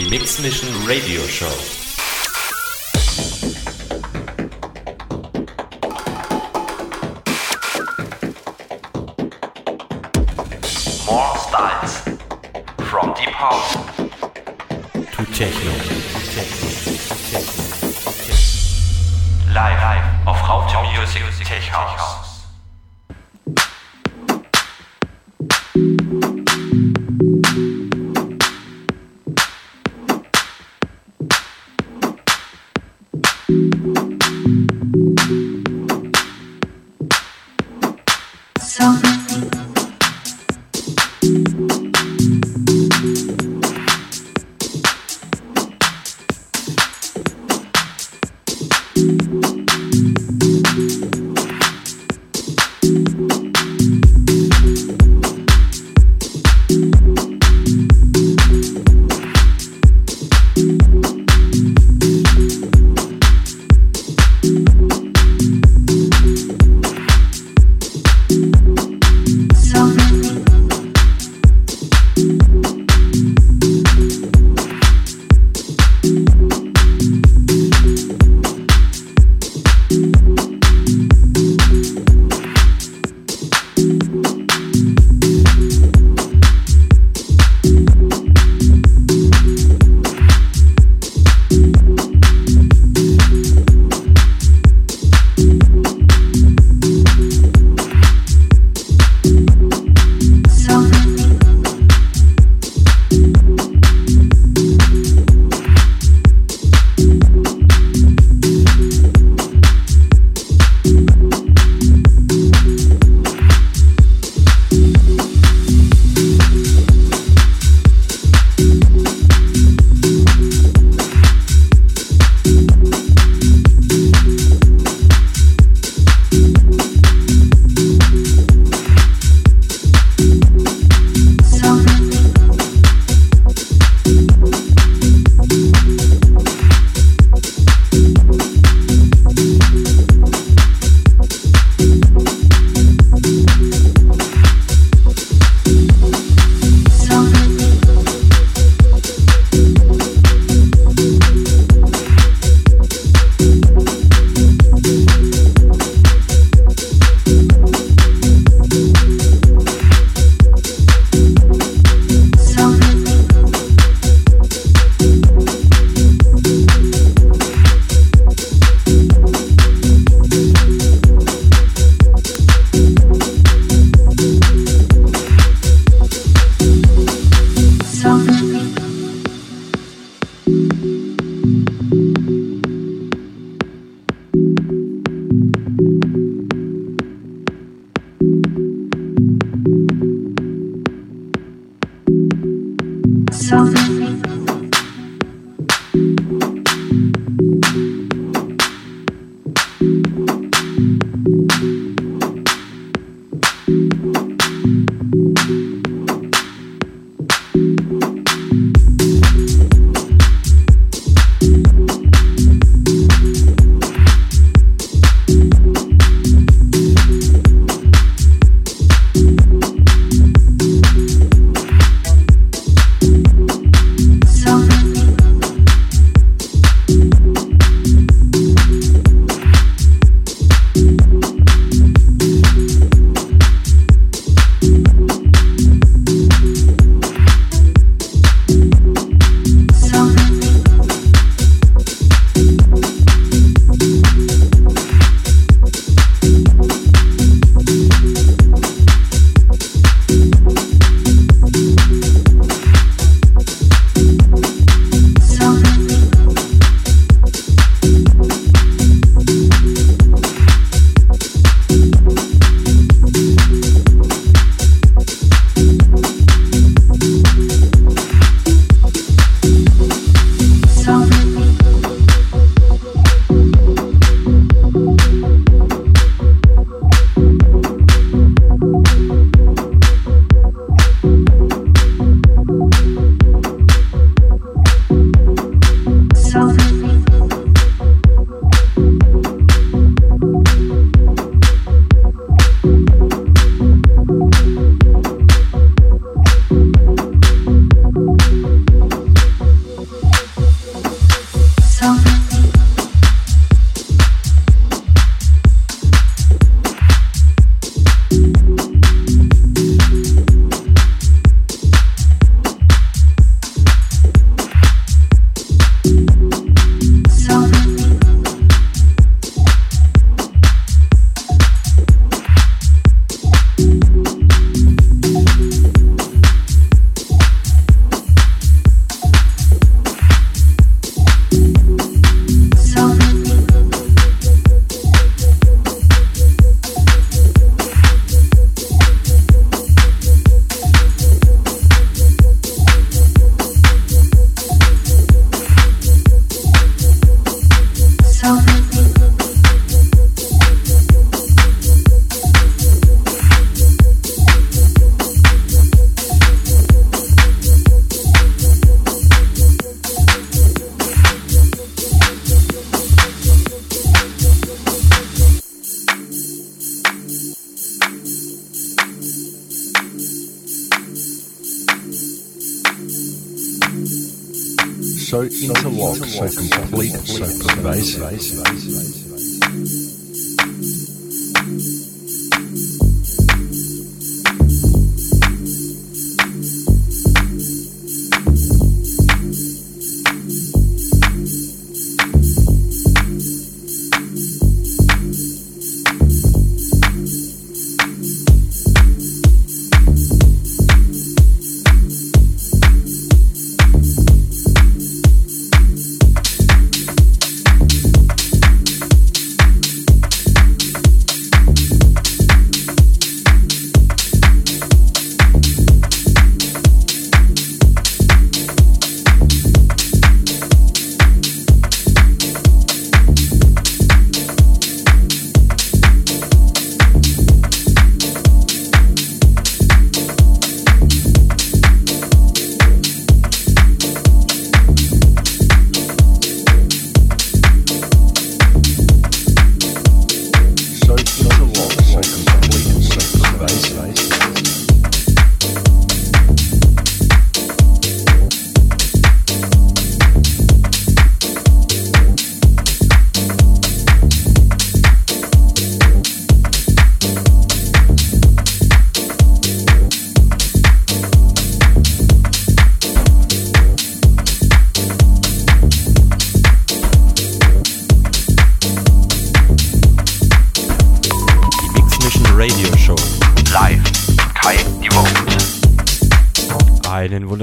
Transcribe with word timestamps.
Die 0.00 0.08
Mix 0.08 0.38
Mission 0.38 0.70
Radio 0.86 1.20
Show. 1.28 1.44
More 11.04 11.36
styles. 11.36 12.00
From 12.88 13.12
deep 13.12 13.28
house 13.28 13.74
To 14.94 15.24
Techno. 15.34 15.70
live, 19.52 19.80
live 19.82 20.04
auf 20.24 20.48
Raute 20.48 20.78
Music 20.82 21.46
Tech 21.46 21.70
House. 21.70 22.29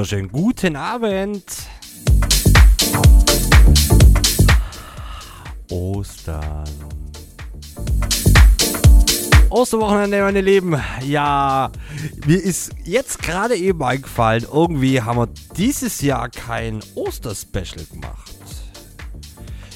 Wunderschönen 0.08 0.32
guten 0.32 0.76
Abend. 0.78 1.44
Ostern. 5.70 6.64
Osterwochenende, 9.50 10.22
meine 10.22 10.40
Lieben. 10.40 10.82
Ja, 11.06 11.72
mir 12.26 12.38
ist 12.38 12.72
jetzt 12.86 13.22
gerade 13.22 13.58
eben 13.58 13.84
eingefallen, 13.84 14.46
irgendwie 14.50 15.02
haben 15.02 15.20
wir 15.20 15.28
dieses 15.58 16.00
Jahr 16.00 16.30
kein 16.30 16.80
Osterspecial 16.96 17.86
gemacht. 17.92 18.32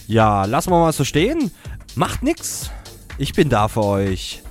Ja, 0.08 0.46
lassen 0.46 0.72
wir 0.72 0.80
mal 0.80 0.94
so 0.94 1.04
stehen. 1.04 1.52
Macht 1.96 2.24
nix. 2.24 2.72
Ich 3.18 3.34
bin 3.34 3.50
da 3.50 3.68
für 3.68 3.84
euch. 3.84 4.44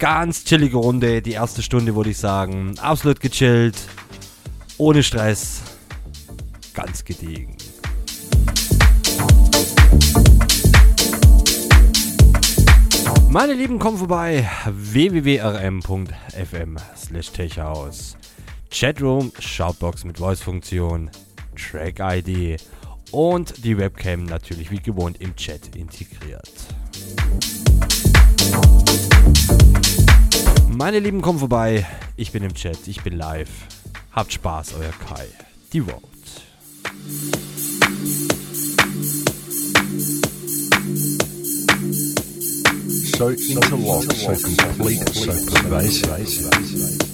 Ganz 0.00 0.44
chillige 0.44 0.78
Runde. 0.78 1.22
Die 1.22 1.32
erste 1.32 1.62
Stunde 1.62 1.94
würde 1.94 2.10
ich 2.10 2.18
sagen. 2.18 2.76
Absolut 2.80 3.20
gechillt. 3.20 3.76
Ohne 4.78 5.02
Stress. 5.02 5.60
Ganz 6.72 7.04
gediegen. 7.04 7.56
Meine 13.28 13.54
Lieben, 13.54 13.80
kommt 13.80 13.98
vorbei. 13.98 14.48
www.rm.fm 14.70 15.96
slash 16.96 17.32
techhaus. 17.32 18.16
Chatroom, 18.70 19.32
Shoutbox 19.40 20.04
mit 20.04 20.18
Voice-Funktion, 20.18 21.10
Track-ID 21.56 22.62
und 23.10 23.64
die 23.64 23.76
Webcam 23.76 24.26
natürlich 24.26 24.70
wie 24.70 24.78
gewohnt 24.80 25.20
im 25.20 25.34
Chat 25.34 25.74
integriert. 25.74 26.52
Meine 30.68 31.00
Lieben, 31.00 31.20
kommt 31.20 31.40
vorbei. 31.40 31.84
Ich 32.16 32.30
bin 32.30 32.44
im 32.44 32.54
Chat, 32.54 32.86
ich 32.86 33.02
bin 33.02 33.16
live. 33.16 33.50
Habt 34.12 34.32
Spaß, 34.32 34.74
euer 34.74 34.92
Kai. 34.92 35.28
Die 35.72 35.80
Vote. 35.80 36.02
So 43.16 43.28
interlocked, 43.28 44.12
so 44.12 44.28
complete, 44.28 45.08
so 45.12 45.32
pervasive. 45.52 47.08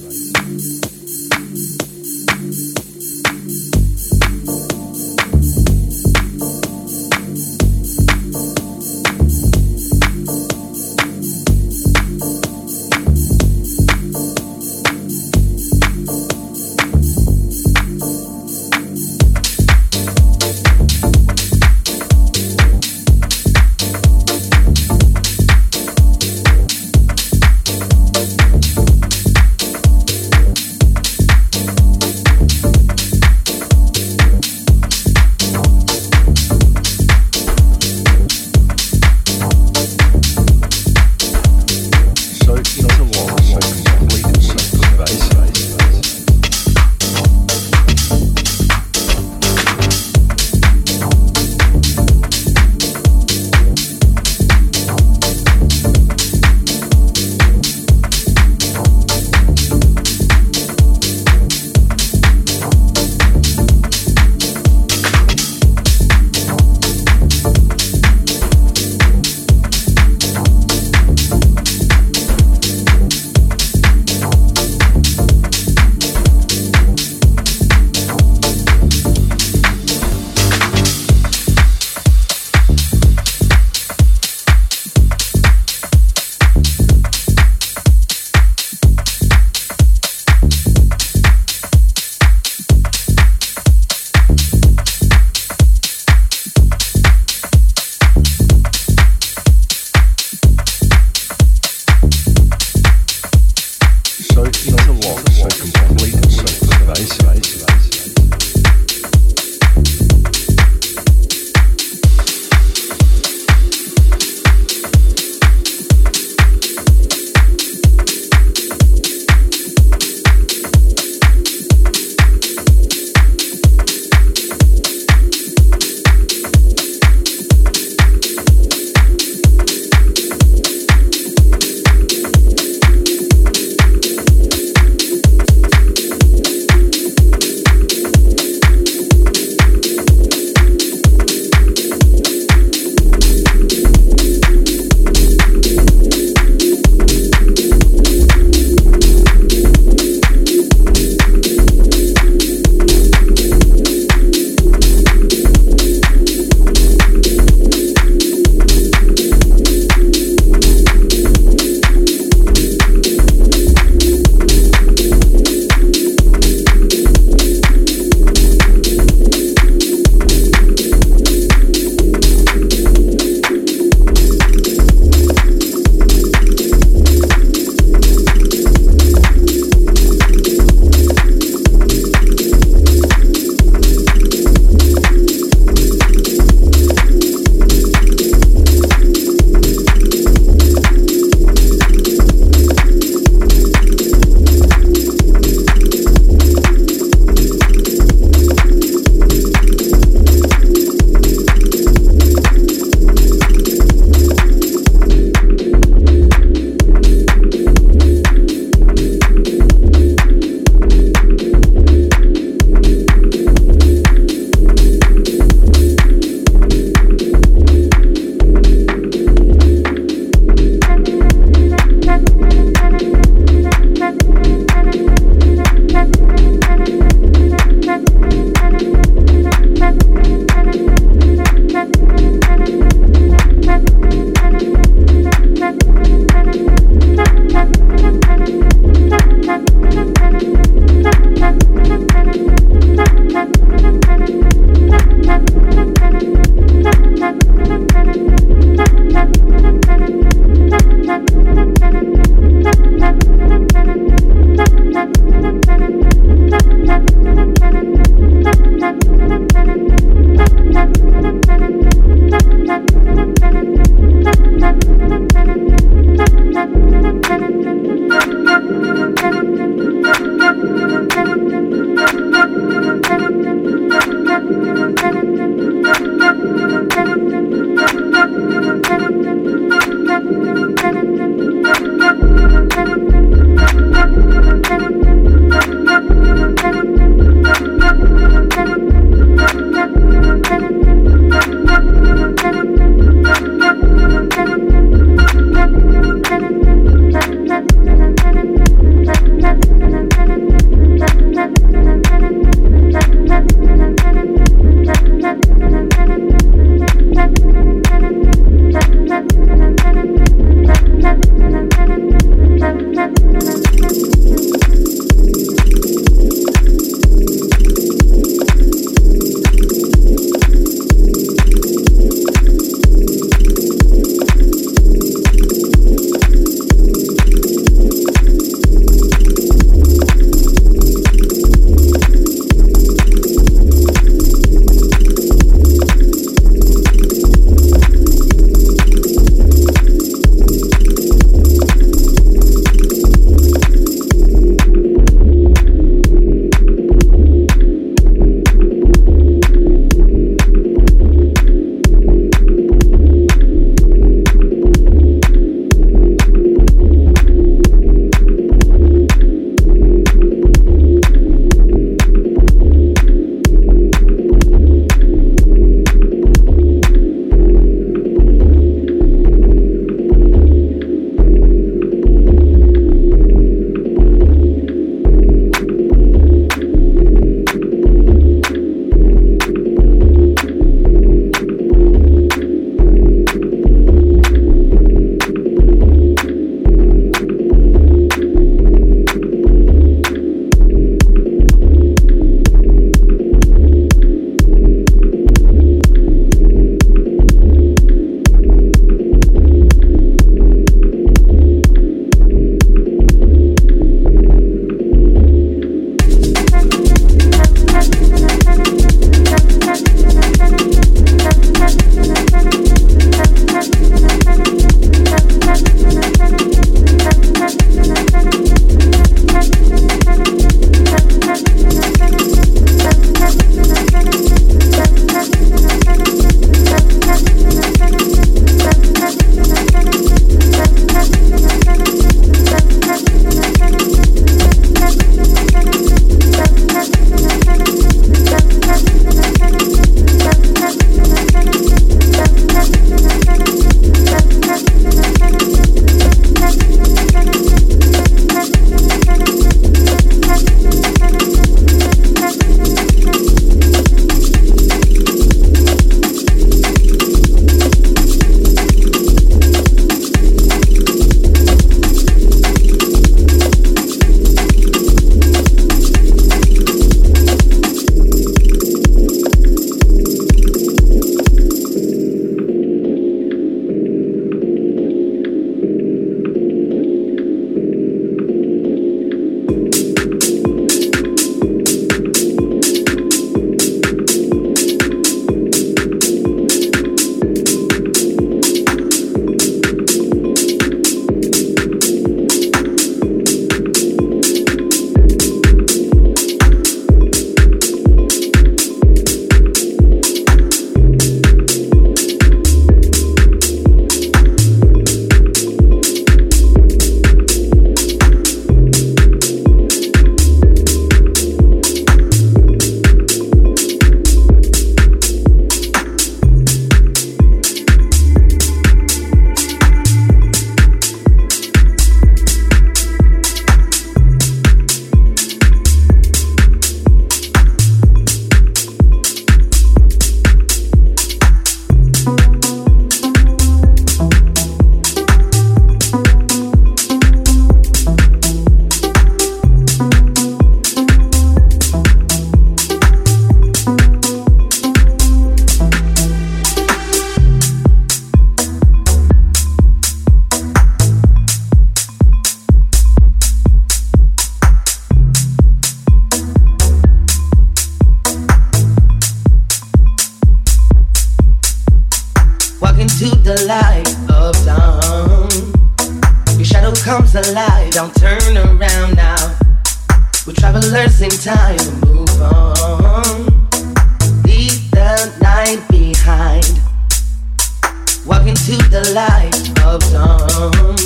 Of 579.74 579.82
dawn. 579.90 580.76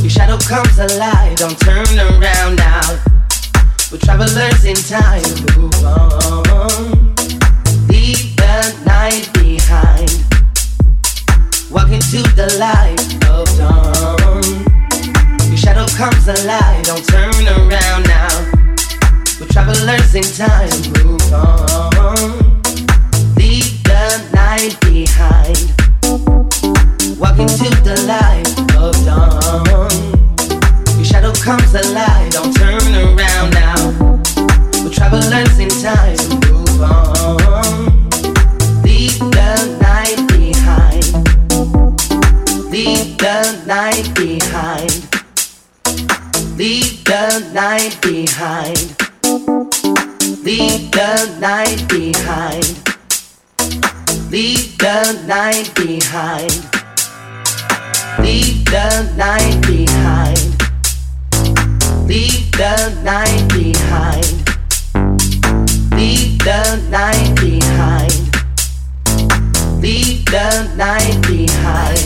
Your 0.00 0.08
shadow 0.08 0.38
comes 0.38 0.78
alive, 0.78 1.36
don't 1.36 1.58
turn 1.60 1.84
around 1.98 2.56
now. 2.56 2.80
We're 3.90 3.98
travelers 3.98 4.64
in 4.64 4.76
time, 4.76 5.22
move 5.56 5.84
on. 5.84 7.14
Leave 7.88 8.34
the 8.36 8.72
night 8.86 9.28
behind. 9.34 10.10
Walk 11.70 11.90
into 11.92 12.22
the 12.32 12.48
light 12.58 13.02
of 13.28 13.46
dawn. 13.60 14.42
Your 15.48 15.58
shadow 15.58 15.86
comes 15.88 16.28
alive, 16.28 16.84
don't 16.84 17.06
turn 17.06 17.46
around 17.46 18.04
now. 18.08 18.32
We're 19.38 19.48
travelers 19.48 20.14
in 20.14 20.24
time, 20.24 20.72
move 21.04 21.32
on. 21.34 22.62
Leave 23.36 23.82
the 23.84 24.30
night 24.32 24.80
behind. 24.80 25.81
Walk 27.22 27.38
into 27.38 27.70
the 27.84 27.94
light 28.08 28.50
of 28.82 28.92
dawn. 29.04 29.62
Your 30.96 31.04
shadow 31.04 31.32
comes 31.32 31.72
alive, 31.72 32.32
don't 32.32 32.52
turn 32.52 32.82
around 32.96 33.54
now. 33.54 33.78
We're 34.82 34.90
travelers 34.90 35.56
in 35.60 35.68
time, 35.68 36.18
move 36.50 36.82
on. 36.82 38.10
Leave 38.82 39.20
the 39.20 39.54
night 39.80 40.18
behind. 40.34 41.06
Leave 42.72 43.16
the 43.18 43.62
night 43.68 44.12
behind. 44.16 44.90
Leave 46.58 47.04
the 47.04 47.38
night 47.54 47.96
behind. 48.02 48.96
Leave 50.42 50.90
the 50.90 51.38
night 51.38 51.88
behind. 51.88 52.82
Leave 54.28 54.76
the 54.76 55.22
night 55.28 55.72
behind. 55.76 56.81
Leave 58.22 58.64
the 58.66 59.12
night 59.16 59.60
behind. 59.66 60.38
Leave 62.06 62.52
the 62.52 63.00
night 63.02 63.48
behind. 63.48 64.42
Leave 65.92 66.38
the 66.38 66.76
night 66.88 67.34
behind. 67.34 68.12
Leave 69.82 70.24
the 70.26 70.74
night 70.76 71.20
behind. 71.26 72.01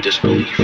disbelief. 0.00 0.58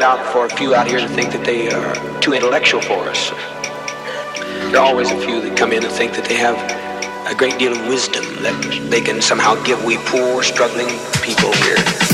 That 0.00 0.18
out 0.18 0.32
for 0.32 0.46
a 0.46 0.48
few 0.48 0.74
out 0.74 0.86
here 0.86 0.98
to 0.98 1.08
think 1.08 1.30
that 1.32 1.44
they 1.44 1.68
are 1.68 2.20
too 2.22 2.32
intellectual 2.32 2.80
for 2.80 3.06
us. 3.10 3.28
There 4.72 4.80
are 4.80 4.86
always 4.86 5.10
a 5.10 5.20
few 5.20 5.42
that 5.42 5.58
come 5.58 5.72
in 5.72 5.84
and 5.84 5.92
think 5.92 6.14
that 6.14 6.24
they 6.24 6.36
have 6.36 6.56
a 7.30 7.34
great 7.34 7.58
deal 7.58 7.72
of 7.72 7.86
wisdom 7.86 8.24
that 8.42 8.88
they 8.88 9.02
can 9.02 9.20
somehow 9.20 9.62
give 9.62 9.84
we 9.84 9.98
poor, 10.06 10.42
struggling 10.42 10.88
people 11.22 11.52
here. 11.56 12.09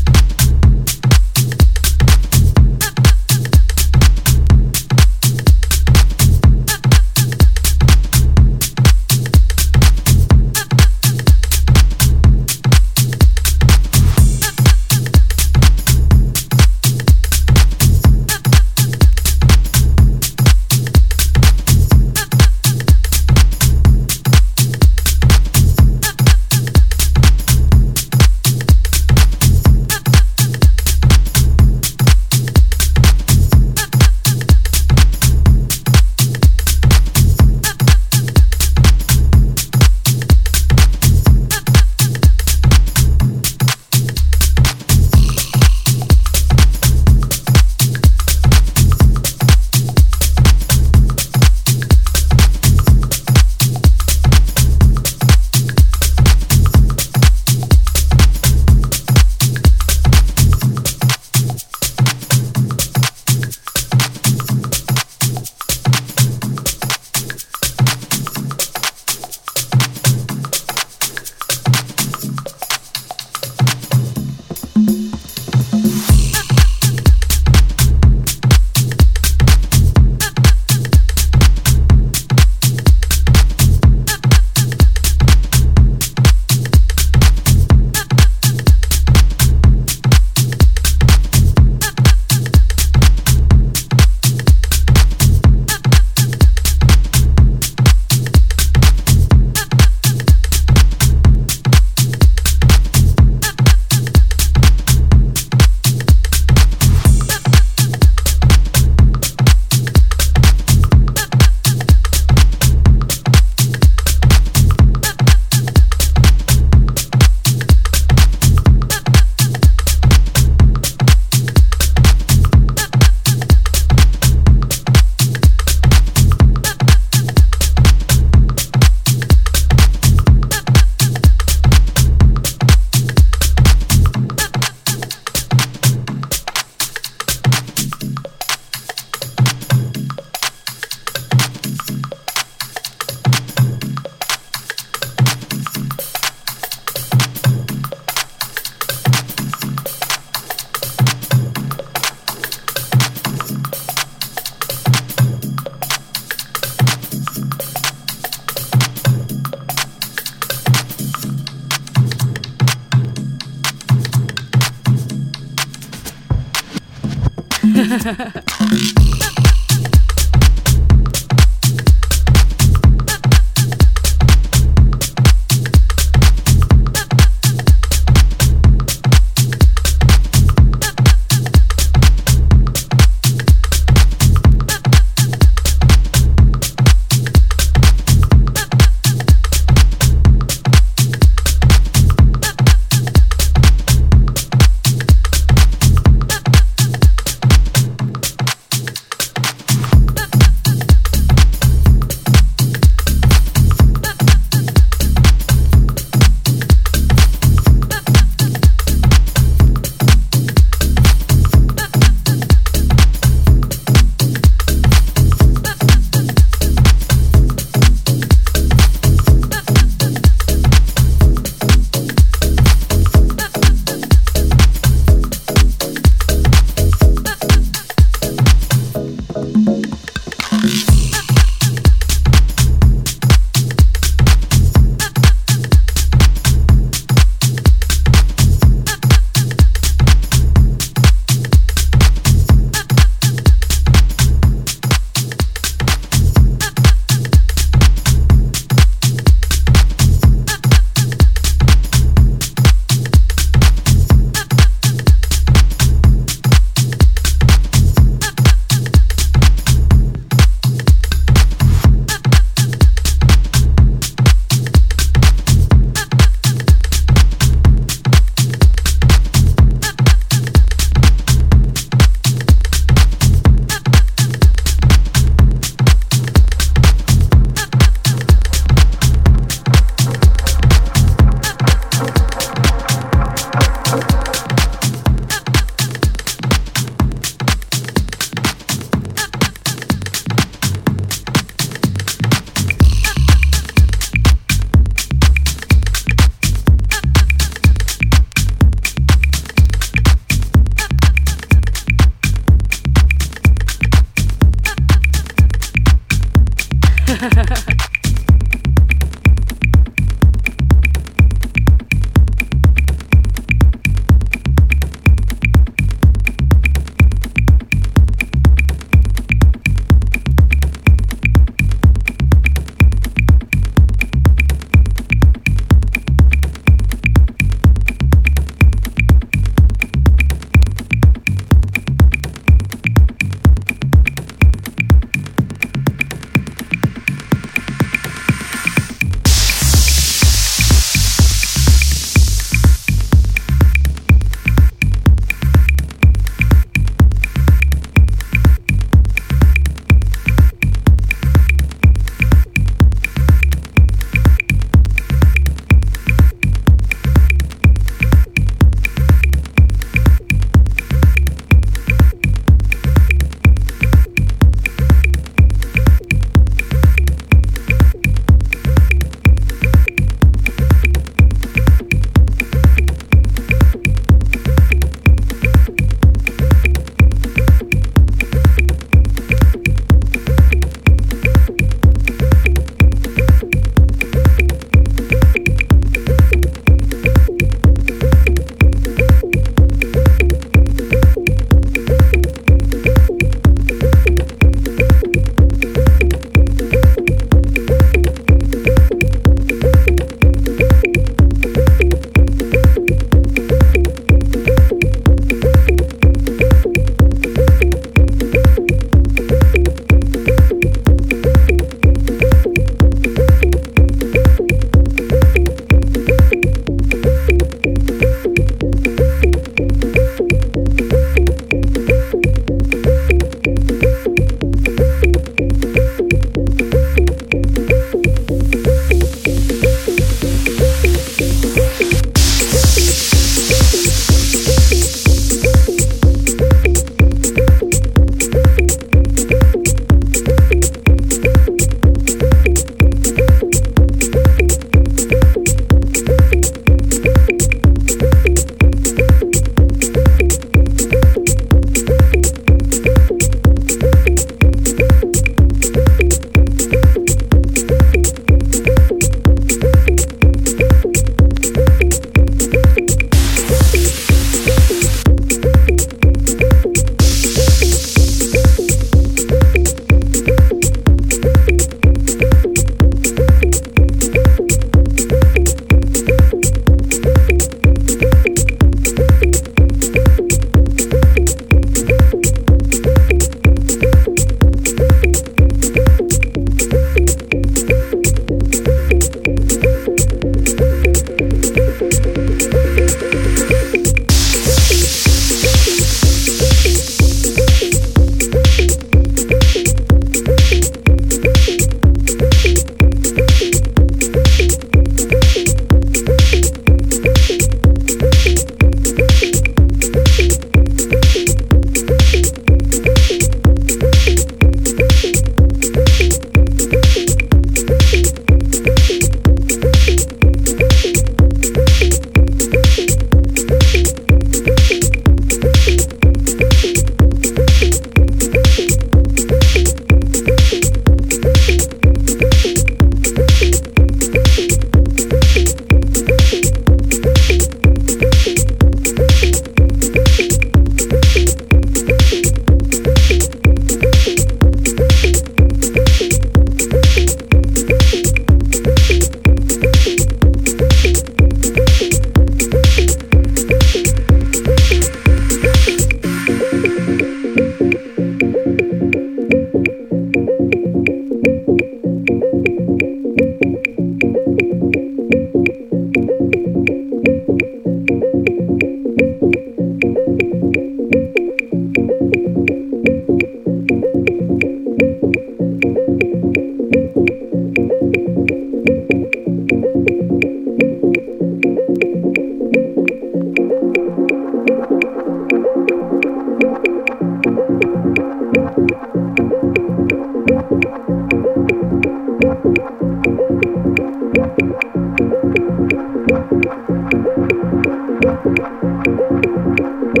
Die 599.94 600.00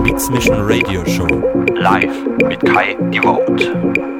Mix 0.00 0.30
Mission 0.30 0.56
Radio 0.62 1.04
Show. 1.04 1.26
Live 1.74 2.16
mit 2.48 2.64
Kai 2.64 2.96
Devote. 3.12 4.13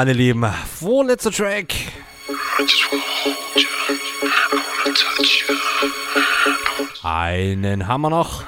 Meine 0.00 0.14
Lieben, 0.14 0.46
vorletzter 0.78 1.30
Track. 1.30 1.74
Einen 7.02 7.86
haben 7.86 8.00
wir 8.00 8.08
noch. 8.08 8.44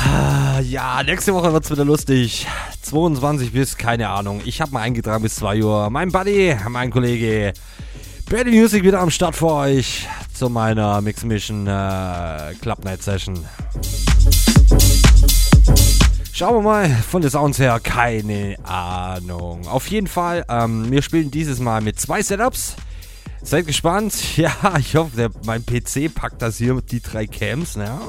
Ah, 0.00 0.58
Ja, 0.58 1.04
nächste 1.04 1.34
Woche 1.34 1.52
wird's 1.52 1.70
wieder 1.70 1.84
lustig. 1.84 2.48
22 2.82 3.52
bis, 3.52 3.76
keine 3.76 4.08
Ahnung. 4.08 4.42
Ich 4.44 4.60
habe 4.60 4.72
mal 4.72 4.80
eingetragen 4.80 5.22
bis 5.22 5.36
2 5.36 5.62
Uhr. 5.62 5.88
Mein 5.90 6.10
Buddy, 6.10 6.56
mein 6.68 6.90
Kollege, 6.90 7.52
Betty 8.28 8.50
Music 8.50 8.82
wieder 8.82 8.98
am 8.98 9.12
Start 9.12 9.36
für 9.36 9.52
euch 9.52 10.08
zu 10.34 10.48
meiner 10.48 11.00
Mix 11.00 11.22
Mission 11.22 11.68
äh, 11.68 12.54
Club 12.60 12.84
Night 12.84 13.04
Session. 13.04 13.38
Schauen 16.40 16.54
wir 16.54 16.62
mal, 16.62 16.88
von 16.88 17.20
den 17.20 17.30
Sounds 17.30 17.58
her, 17.58 17.78
keine 17.80 18.56
Ahnung. 18.64 19.68
Auf 19.68 19.88
jeden 19.88 20.06
Fall, 20.06 20.46
ähm, 20.48 20.90
wir 20.90 21.02
spielen 21.02 21.30
dieses 21.30 21.60
Mal 21.60 21.82
mit 21.82 22.00
zwei 22.00 22.22
Setups. 22.22 22.76
Seid 23.42 23.66
gespannt. 23.66 24.14
Ja, 24.38 24.54
ich 24.78 24.96
hoffe, 24.96 25.14
der, 25.14 25.28
mein 25.44 25.66
PC 25.66 26.14
packt 26.14 26.40
das 26.40 26.56
hier, 26.56 26.80
die 26.80 27.02
drei 27.02 27.26
Cams. 27.26 27.76
Ne? 27.76 27.90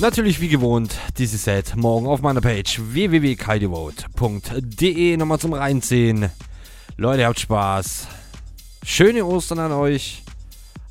Natürlich 0.00 0.40
wie 0.40 0.48
gewohnt, 0.48 0.96
dieses 1.16 1.44
Set 1.44 1.76
morgen 1.76 2.08
auf 2.08 2.22
meiner 2.22 2.40
Page 2.40 2.80
www.kaidevote.de 2.82 5.16
nochmal 5.16 5.38
zum 5.38 5.52
Reinziehen. 5.52 6.28
Leute, 7.02 7.26
habt 7.26 7.40
Spaß. 7.40 8.06
Schöne 8.84 9.24
Ostern 9.24 9.58
an 9.58 9.72
euch. 9.72 10.22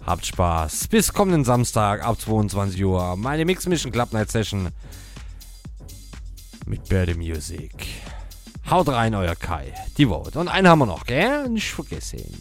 Habt 0.05 0.25
Spaß. 0.25 0.89
Bis 0.89 1.13
kommenden 1.13 1.45
Samstag 1.45 2.03
ab 2.03 2.19
22 2.19 2.83
Uhr. 2.83 3.15
Meine 3.15 3.45
Mix 3.45 3.65
Mission 3.65 3.93
Club 3.93 4.11
Night 4.11 4.29
Session 4.29 4.71
mit 6.65 6.83
Bird 6.89 7.15
Music. 7.15 7.71
Haut 8.69 8.89
rein, 8.89 9.15
euer 9.15 9.37
Kai. 9.37 9.73
Die 9.97 10.05
Vote. 10.05 10.37
Und 10.37 10.49
einen 10.49 10.67
haben 10.67 10.79
wir 10.79 10.85
noch, 10.85 11.05
gell? 11.05 11.47
Nicht 11.47 11.71
vergessen. 11.71 12.37